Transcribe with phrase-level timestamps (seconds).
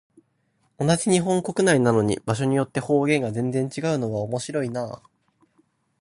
[0.79, 5.03] 同じ日本国内なのに、場所によって方言が全然違うのは面白いなあ。